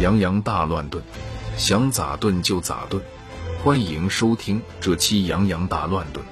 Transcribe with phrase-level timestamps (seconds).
[0.00, 1.02] 洋洋大乱炖，
[1.58, 3.02] 想咋炖就咋炖。
[3.62, 6.24] 欢迎收听这期洋洋大乱炖。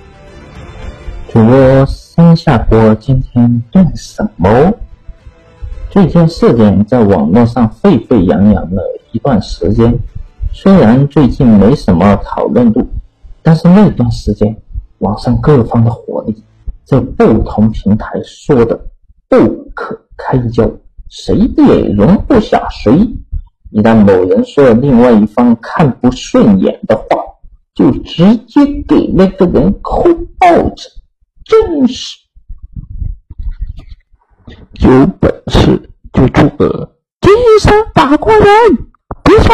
[1.31, 4.73] 主播三下锅今天炖什么？
[5.91, 8.83] 这件事件在网络上沸沸扬扬了
[9.13, 9.95] 一段时间，
[10.51, 12.89] 虽然最近没什么讨论度，
[13.43, 14.57] 但是那段时间
[15.01, 16.43] 网上各方的火力
[16.85, 18.81] 在不同平台说的
[19.29, 20.71] 不可开交。
[21.11, 22.93] 谁也容不下谁。
[23.71, 27.05] 一旦某人说了另外一方看不顺眼的话，
[27.75, 30.05] 就直接给那个人扣
[30.39, 30.89] 帽子。
[31.45, 32.17] 真是
[34.81, 38.47] 有本事就出个金山法官人，
[39.23, 39.53] 别说。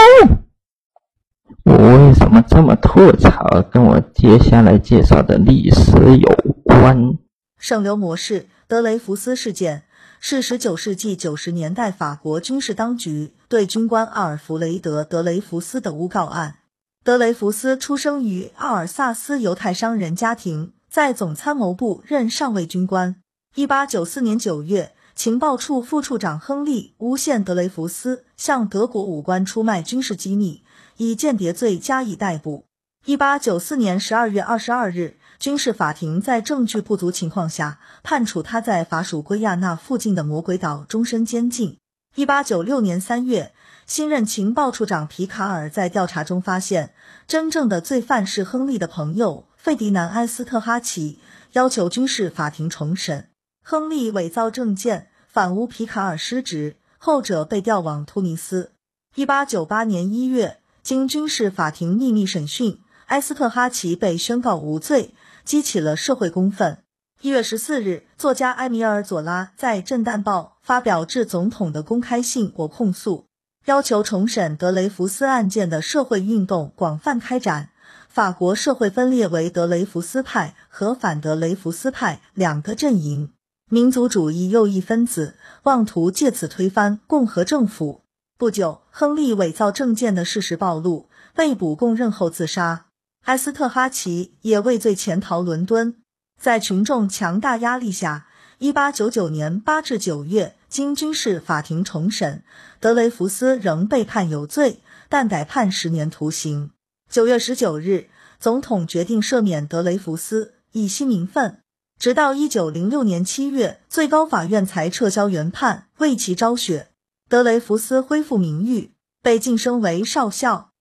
[1.65, 3.63] 我为什么这么吐槽？
[3.71, 7.19] 跟我接下来介绍的历史有关。
[7.59, 9.83] 圣流模式德雷福斯事件。
[10.27, 16.57] 是十九世纪九十年代法国军事当局对军官阿尔弗雷德·德雷福斯的诬告案。
[17.05, 23.15] 德雷福斯出生于阿尔萨斯犹太商人家庭，在总参谋部任上尉军官。
[23.55, 30.65] 一八九四年九月，情报处副处长亨利诬陷德雷福斯向德国武官出卖军事机密，
[30.97, 32.65] 以间谍罪加以逮捕。
[33.07, 35.17] 一八九四年十二月二十二日。
[35.39, 41.77] 军事法庭在证据不足情况下，判处他在法属圭亚那附近的魔鬼岛终身监禁。
[42.17, 43.53] 一八九六年三月，
[43.87, 46.95] 新任情报处长皮卡尔在调查中发现，
[47.27, 51.19] 真正的罪犯是亨利的朋友费迪南埃斯特哈奇，
[51.55, 53.31] 要求军事法庭重审。
[53.65, 58.71] 亨利伪造证件，反诬皮卡尔失职，后者被调往突尼斯。
[59.17, 65.15] 一八九八年一月，经军事法庭秘密审讯，埃斯特哈奇被宣告无罪。
[65.45, 66.84] 激起了社会公愤。
[67.25, 73.25] 一月十四日，作家埃米尔·佐拉在《震旦报》发表致总统的公开信我控诉，
[73.65, 77.71] 要求重审德雷福斯案件的社会运动广泛开展。
[78.11, 83.33] 法国社会分裂为德雷福斯派和反德雷福斯派两个阵营，
[83.71, 88.03] 民族主义右翼分子妄图借此推翻共和政府。
[88.37, 92.85] 不久，亨利伪造证件的事实暴露，被捕供认后自杀。
[93.23, 95.97] 埃斯特哈奇也畏罪潜逃伦敦，
[96.41, 98.27] 在群众强大压力下，
[98.59, 102.43] 一八九九年八至九月，经军事法庭重审，
[102.81, 106.71] 德雷福斯仍被判有罪，但改判十年徒刑。
[107.11, 108.09] 九月十九日，
[108.39, 111.61] 总统决定赦免德雷福斯，以息民愤。
[111.99, 116.89] 直到一九零六年七月，最高法院才撤销原判，为其昭雪。
[117.29, 120.74] 德雷福斯恢复名誉，被晋升为少校。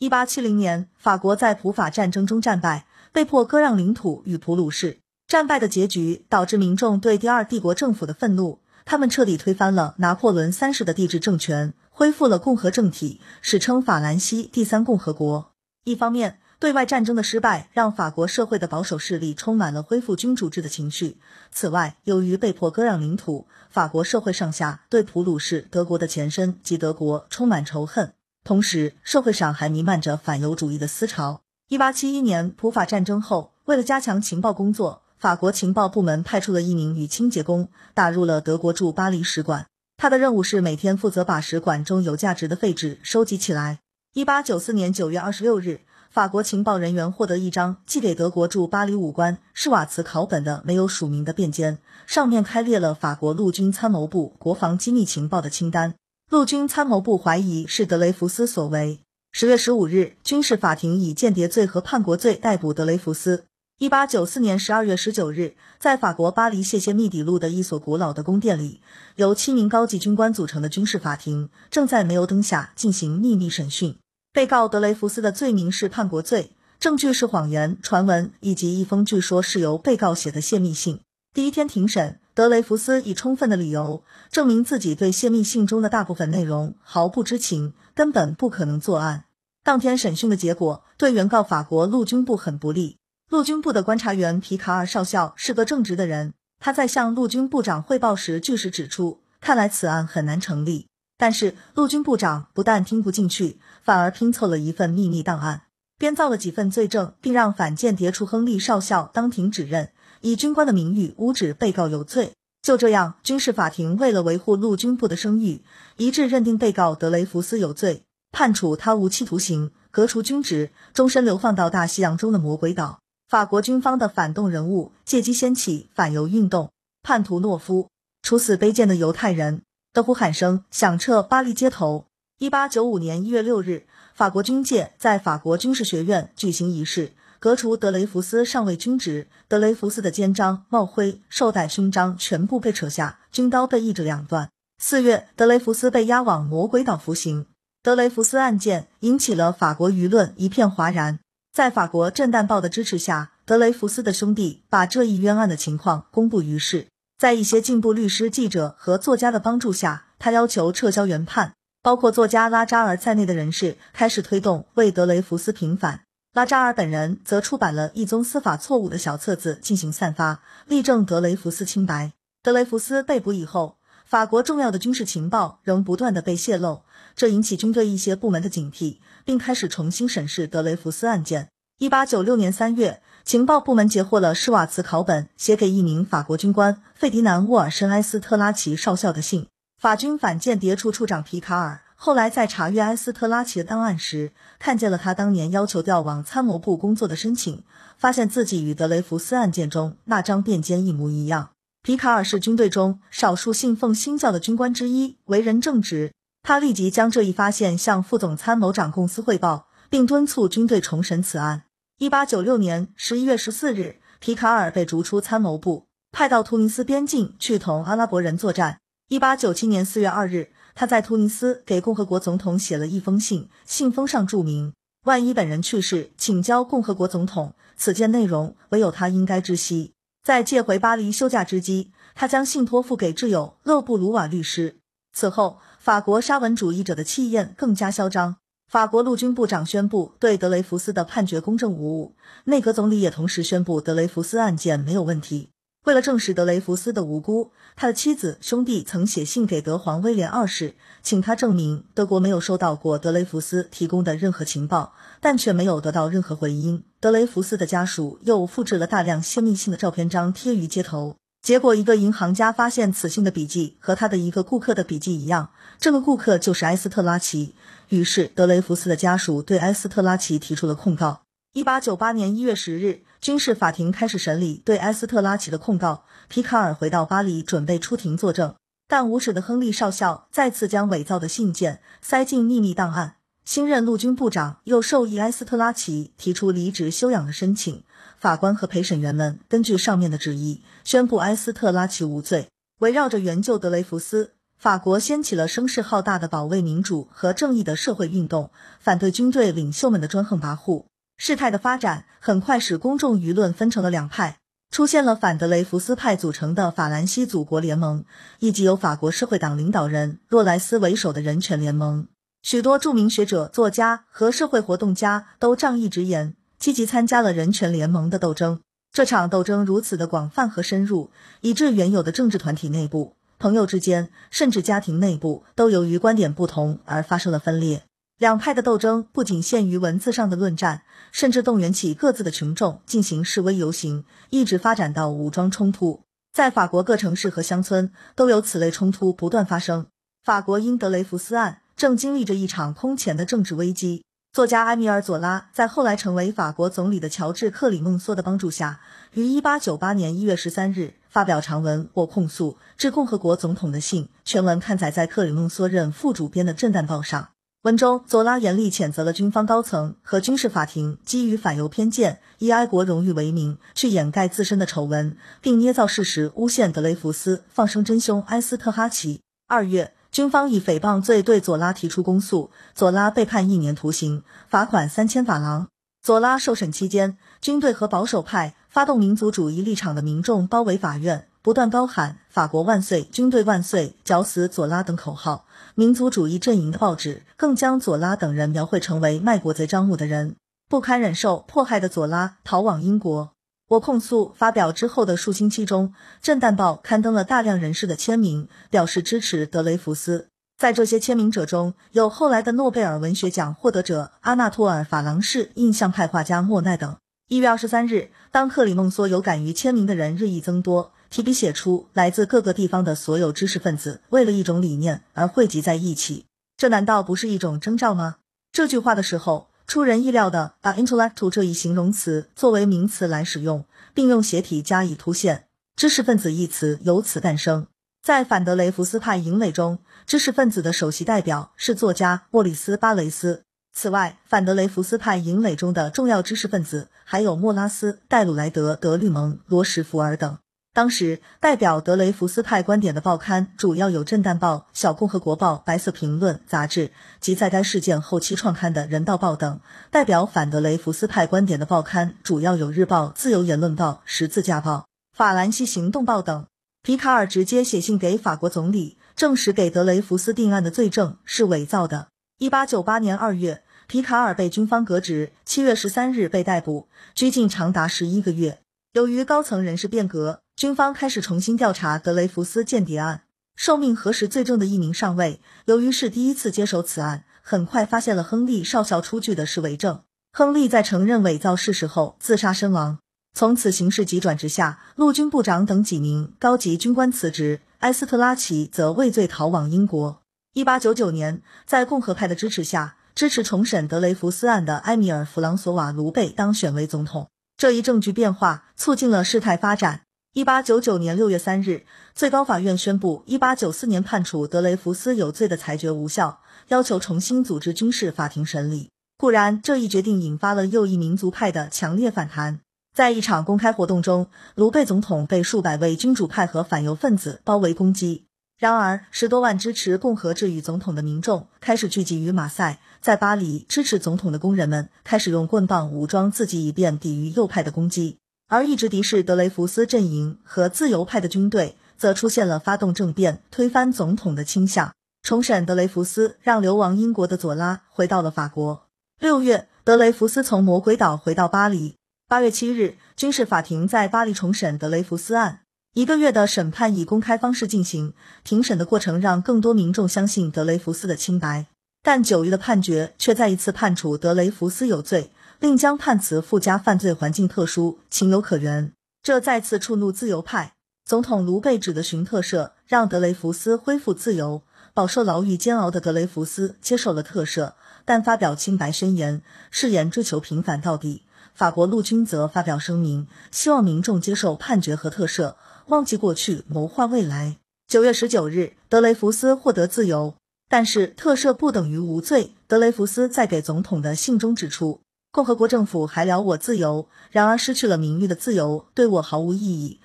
[0.00, 4.98] 一八七零年，法国在普法战争中战败，被迫割让领土与普鲁士。
[5.28, 15.52] 战败的结局导致民众对第二帝国政府的愤怒，他们彻底推翻了拿破仑三世的帝制政权，恢复了共和政体，史称法兰西第三共和国。
[15.84, 21.18] 一方面，对外战争的失败让法国社会的保守势力充满了恢复君主制的情绪。
[21.52, 28.12] 此外，由于被迫割让领土，法国社会上下对普鲁士德国的前身及德国充满仇恨。
[28.44, 31.40] 同时，社会上还弥漫着反犹主义的思潮。
[31.70, 39.64] 一八七一年普法战争后，为了加强情报工作，法国情报部门派出了一名女清洁工，打入了德国驻巴黎使馆。
[39.96, 43.78] 她的任务是每天负责把使馆中有价值的废纸收集起来。
[44.12, 45.80] 一八九四年九月二十六日，
[46.10, 55.94] 法国情报人员获得一张寄给德国驻巴黎武官施瓦茨考本的没有署名的便笺，上面开列了法国陆军参谋部国防机密情报的清单。
[56.34, 58.98] 陆军参谋部怀疑是德雷福斯所为。
[59.30, 63.44] 十月十五日，军事法庭以间谍罪和叛国罪逮捕德雷福斯。
[63.78, 68.80] 一八九四年十二月十九日，在法国巴黎谢谢密底路的一所古老的宫殿里，
[69.14, 73.96] 由七名高级军官组成的军事法庭正在煤油灯下进行秘密审讯。
[74.32, 80.98] 被告德雷福斯的罪名是叛国罪，证据是谎言传闻以及一封据说是由被告写的泄密信。
[81.32, 82.18] 第一天庭审。
[82.34, 89.26] 德雷福斯以充分的理由证明自己对泄密信中的大部分内容毫不知情，根本不可能作案。
[89.62, 92.96] 当天审讯的结果对原告法国陆军部很不利。
[93.30, 100.88] 陆军部的观察员皮卡尔少校是个正直的人，他在向陆军部长汇报时据实指出，看来此案很难成立。
[101.16, 105.62] 但是陆军部长不但听不进去，反而拼凑了一份秘密档案，
[105.96, 109.90] 编造了几份罪证，并让反间谍处亨利少校当庭指认。
[110.24, 112.32] 以军官的名誉污指被告有罪，
[112.62, 115.60] 就这样，军事法庭为了维护陆军部的声誉，
[115.98, 123.00] 一致认定被告德雷福斯有罪，判处他无期徒刑，革除军职，终身流放到大西洋中的魔鬼岛。
[123.28, 126.70] 法国军方的反动人物借机掀起反犹运动，
[127.02, 127.90] 叛徒诺夫
[128.22, 129.60] 处死卑贱的犹太人。
[129.92, 132.06] 的呼喊声响彻巴黎街头。
[132.38, 137.12] 一八九五年一月六日，法国军界在法国军事学院举行仪式，
[137.44, 139.26] 革除德雷福斯上尉军职。
[139.48, 144.48] 德雷福斯的肩章、帽徽、绶带、勋章全部被扯下，军刀被一折两断。
[144.78, 147.44] 四月，德雷福斯被押往魔鬼岛服刑。
[147.82, 151.18] 德雷福斯案件引起了法国舆论一片哗然。
[151.52, 156.86] 在法国《震旦报》的支持下，德雷福斯的兄弟把这一冤案的情况公布于世。
[157.18, 161.52] 在一些进步律师、记者和作家的帮助下，他要求撤销原判。
[161.82, 166.03] 包括作家拉扎尔在内的人士开始推动为德雷福斯平反。
[166.34, 172.12] 拉扎尔本人则出版了一宗司法错误的小册子进行散发，力证德雷福斯清白。
[172.42, 176.82] 德雷福斯被捕以后，法国重要的军事情报仍不断的被泄露，
[177.14, 181.50] 这引起军队一些部门的警惕，并开始重新审视德雷福斯案件。
[181.78, 183.00] 一八九六年三月。
[183.24, 189.46] 情报部门截获了施瓦茨考本写给一名法国军官费迪南·沃尔申埃斯特拉奇少校的信。
[189.80, 197.64] 法军反间谍处处长皮卡尔后来在查阅埃斯特拉奇的档案时，看见了他当年要求调往参谋部工作的申请，
[197.96, 201.52] 发现自己与德雷福斯案件中那张便笺一模一样。
[201.82, 206.12] 皮卡尔是军队中少数信奉新教的军官之一，为人正直。
[206.42, 211.62] 他立即将这一发现向副总参谋长贡斯汇报，并敦促军队重审此案。
[211.96, 218.80] 一八九六年十一月十四日，皮卡尔被逐出参谋部，派到突尼斯边境去同阿拉伯人作战。
[219.08, 224.72] 一八九七年四月二日，他在突尼斯给共和国总统写了一封信，信封上注明
[225.06, 229.92] ：“万一本人去世，请交共和国总统。”此件内容唯有他应该知悉。
[230.22, 234.76] 在借回巴黎休假之机，他将信托付给挚友勒布鲁瓦律师。
[235.12, 238.36] 此后，法国沙文主义者的气焰更加嚣张。
[238.70, 245.50] 法国陆军部长宣布对德雷福斯的判决公正无误，内阁总理也同时宣布德雷福斯案件没有问题。
[245.84, 256.84] 为了证实德雷福斯的无辜，他的妻子、兄弟曾写信给德皇威廉二世，请他证明德国没有收到过德雷福斯提供的任何情报，但却没有得到任何回音。
[257.00, 261.16] 德雷福斯的家属又复制了大量泄密信的照片张贴于街头。
[261.42, 267.54] 结果，一个银行家发现此信的笔记和他的一个顾客的笔记一样，这个顾客就是埃斯特拉奇。
[267.90, 271.23] 于是，德雷福斯的家属对埃斯特拉奇提出了控告。
[271.54, 276.04] 一八九八年一月十日，军事法庭开始审理对埃斯特拉奇的控告。
[276.26, 278.56] 皮卡尔回到巴黎，准备出庭作证，
[278.88, 283.18] 但无耻的亨利少校再次将伪造的信件塞进秘密档案。
[283.44, 287.84] 新任陆军部长又授意埃斯特拉奇提出离职休养的申请。
[288.18, 292.48] 法官和陪审员们根据上面的旨意，宣布埃斯特拉奇无罪。
[292.80, 300.86] 围绕着援救德雷福斯，法国掀起了声势浩大的保卫民主和正义的社会运动，反对军队领袖们的专横跋扈。
[301.26, 304.36] 事态的发展很快使公众舆论分成了两派，
[304.70, 308.04] 出现了反德雷福斯派组成的法兰西祖国联盟，
[308.40, 312.06] 以及由法国社会党领导人洛莱斯为首的人权联盟。
[312.42, 316.34] 许多著名学者、作家和社会活动家都仗义直言。
[316.58, 318.60] 积极参加了人权联盟的斗争，
[318.92, 321.10] 这场斗争如此的广泛和深入，
[321.40, 327.82] 以致原有的政治团体内部、朋友之间，甚至家庭内部，都由于观点不同而发生了分裂。
[328.16, 336.02] 两派的斗争不仅限于文字上的论战，甚至动员起各自的群众进行示威游行，一直发展到武装冲突。
[336.32, 339.86] 在法国各城市和乡村，都有此类冲突不断发生。
[340.22, 344.04] 法国因德雷福斯案正经历着一场空前的政治危机。
[344.32, 348.80] 作家埃米尔·佐拉在后来成为法国总理的乔治·克里孟梭的帮助下，
[349.14, 357.30] 于1898年1月13日发表长文《我控诉致共和国总统的信》，全文刊载在克里孟梭任副主编的《震旦报》上。
[357.64, 369.20] 文中，佐拉严厉谴责了军方高层和军事法庭基于反犹偏见、以爱国荣誉为名去掩盖自身的丑闻，并捏造事实诬陷德雷福斯放生真凶埃斯特哈奇。
[369.48, 369.94] 二月。
[370.12, 375.66] 军方以诽谤罪对佐拉提出公诉，佐拉被判一年徒刑，罚款三千法郎。
[376.00, 385.44] 佐拉受审期间，军队和保守派发动民族主义立场的民众包围法院，不断高喊“法国万岁，军队万岁，绞死佐拉”等口号。
[385.74, 390.36] 民族主义阵营的报纸更将佐拉等人描绘成为卖国贼张目的人。
[390.70, 393.32] 不堪忍受迫害的佐拉逃往英国。
[393.68, 395.88] 我控诉发表之后的数星期中，
[396.22, 400.28] 《震旦报》刊登了大量人士的签名，表示支持德雷福斯。
[400.56, 406.96] 在这些签名者中，有后来的诺贝尔文学奖获得者阿纳托尔·法郎士、印象派画家莫奈等。
[407.28, 416.24] 一月二十三日，当克里孟梭有敢于签名的人日益增多，提笔写出来自各个地方的所有知识分子为了一种理念而汇集在一起，
[416.56, 418.16] 这难道不是一种征兆吗？
[418.50, 419.46] 这句话的时候。
[419.68, 427.68] 出人意料的把 “intellectual” 这一形容词作为名词来使用，并用斜体加以凸显，知识分子一词由此诞生。
[428.02, 433.44] 在反德雷福斯派营垒中，知识分子的首席代表是作家莫里斯·巴雷斯。
[433.72, 440.36] 此外，反德雷福斯派营垒中的重要知识分子还有莫拉斯、戴鲁莱德、德律蒙、罗什福尔等。
[440.74, 446.90] 当时，代表德雷福斯派观点的报刊主要有《震旦报》《小共和国报》《白色评论》杂志
[447.20, 449.60] 及在该事件后期创刊的《人道报》等；
[449.92, 454.78] 代表反德雷福斯派观点的报刊主要有《日报》《自由言论报》《十字架报》
[455.16, 456.44] 《法兰西行动报》等。
[456.82, 462.08] 皮卡尔直接写信给法国总理，证实给德雷福斯定案的罪证是伪造的。
[462.38, 468.58] 一八九八年二月，皮卡尔被军方革职，七月十三日被逮捕，拘禁长达十一个月。
[468.94, 473.22] 由于高层人事变革，军方开始重新调查德雷福斯间谍案。
[473.56, 480.02] 受命核实罪证的一名上尉，由于是第一次接手此案，很快发现了亨利少校出具的是伪证。
[480.32, 482.98] 亨利在承认伪造事实后自杀身亡。
[483.32, 490.22] 从此形势急转直下，陆军部长等几名高级军官辞职，埃斯特拉奇则畏罪逃往英国。
[490.52, 497.28] 一八九九年，在共和派的支持下，支持重审德雷福斯案的埃米尔·弗朗索瓦·卢贝当选为总统。
[497.56, 500.02] 这一政局变化促进了事态发展。
[500.34, 508.90] 一八九九年六月三日，最高法院宣布一八九四年判处德雷福斯有罪的裁决无效，要求重新组织军事法庭审理。
[509.16, 512.58] 固然，这一决定引发了右翼民族派的强烈反弹。
[512.92, 514.26] 在一场公开活动中，
[514.56, 518.24] 卢贝总统被数百位君主派和反犹分子包围攻击。
[518.58, 522.80] 然而，十多万支持共和制与总统的民众开始聚集于马赛。
[523.00, 528.18] 在巴黎，支持总统的工人们开始用棍棒武装自己，以便抵御右派的攻击。
[528.54, 534.92] 而一直敌视德雷福斯阵营和自由派的军队，则出现了发动政变、推翻总统的倾向。
[535.24, 538.84] 重审德雷福斯，让流亡英国的佐拉回到了法国。
[539.18, 541.96] 六月，德雷福斯从魔鬼岛回到巴黎。
[542.28, 545.62] 八月七日，军事法庭在巴黎重审德雷福斯案。
[545.94, 551.66] 一个月的审判以公开方式进行，庭审的过程让更多民众相信德雷福斯的清白。
[552.04, 555.32] 但九月的判决却再一次判处德雷福斯有罪，
[555.64, 558.92] 并将判词附加“犯罪环境特殊，情有可原”。
[559.24, 560.74] 这再次触怒自由派。
[561.06, 564.60] 总统卢贝指的寻特赦，让德雷福斯恢复自由。
[564.92, 567.72] 饱受牢狱煎熬的德雷福斯接受了特赦，
[568.04, 569.40] 但发表清白宣言，
[569.70, 571.22] 誓言追求平反到底。
[571.54, 575.54] 法国陆军则发表声明，希望民众接受判决和特赦，
[575.86, 577.56] 忘记过去，谋划未来。
[577.88, 580.34] 九月十九日，德雷福斯获得自由，
[580.68, 582.52] 但是特赦不等于无罪。
[582.66, 585.00] 德雷福斯在给总统的信中指出，
[585.34, 589.98] 共和国政府还了我自由，然而失去了名誉的自由对我毫无意义。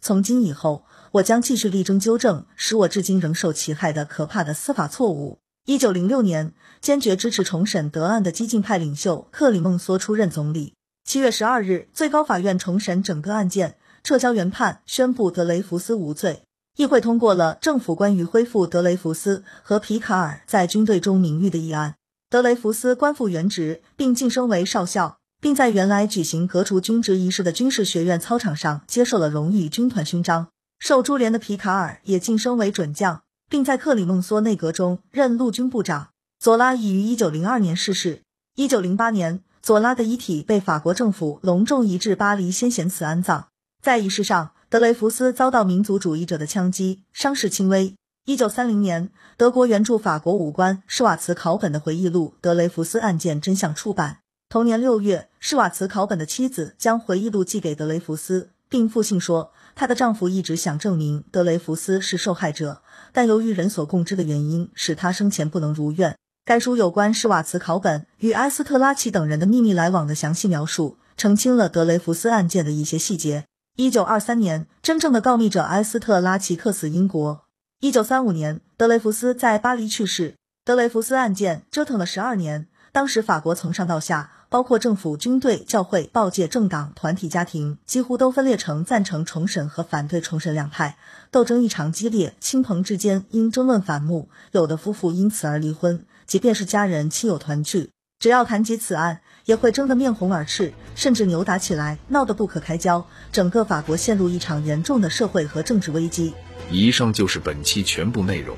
[0.00, 5.40] 从今以后，我将继续力争纠正使我至今仍受其害的可怕的司法错误。
[5.64, 10.74] 一九零六年，坚决支持重审德案的激进派领袖克里孟梭出任总理。
[11.04, 16.44] 七月十二日，最高法院重审整个案件，撤销原判，宣布德雷福斯无罪。
[16.76, 21.96] 议会通过了政府关于恢复德雷福斯和皮卡尔在军队中名誉的议案。
[22.28, 30.48] 德雷福斯官复原职，并晋升为少校，并在原来举行革除军职仪式的军事学院操场上接受了荣誉军团勋章。
[30.80, 36.08] 受株连的皮卡尔也晋升为准将，并在克里孟梭内阁中任陆军部长。
[36.40, 38.22] 佐拉已于一九零二年逝世。
[38.56, 39.42] 一九零八年。
[39.62, 43.48] 佐拉的遗体被法国政府隆重移至巴黎先贤祠安葬。
[43.82, 47.96] 在仪式上，德雷福斯遭到民族主义者的枪击，伤势轻微。
[48.26, 54.18] 一九三零年，德国援助法国武官施瓦茨考本的回忆录《德雷福斯案件真相》出版。
[54.48, 66.16] 同年六月，施瓦茨考本的妻子将回忆录寄给德雷福斯，并附信说，她的丈夫一直想证明德雷福斯是受害者，但由于人所共知的原因，使他生前不能如愿。
[66.44, 73.44] 该书有关施瓦茨考本与埃斯特拉奇等人的秘密来往的详细描述，澄清了德雷福斯案件的一些细节。
[73.76, 77.45] 一九二三年，真正的告密者埃斯特拉奇客死英国。
[77.80, 80.34] 一九三五年，德雷福斯在巴黎去世。
[80.64, 90.96] 德雷福斯案件折腾了十二年，当时法国从上到下，包括政府、军队、教会、报界、政党、团体、家庭，几乎都分裂成赞成重审和反对重审两派，
[91.30, 92.34] 斗争异常激烈。
[92.40, 96.02] 亲朋之间因争论反目，有的夫妇因此而离婚。
[96.26, 103.06] 即便是家人亲友团聚，只要谈及此案，也会争得面红耳赤，甚至扭打起来，闹得不可开交。
[103.30, 106.34] 整个法国陷入一场严重的社会和政治危机。
[106.68, 108.56] 以上就是本期全部内容。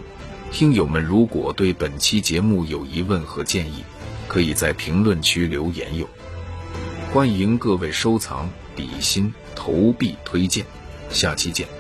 [0.51, 3.85] 听友们，如果对本期节目有疑问和建议，
[4.27, 6.09] 可以在评论区留言哟。
[7.13, 10.65] 欢迎各位收藏、比心、投币、推荐。
[11.11, 11.78] 下期见。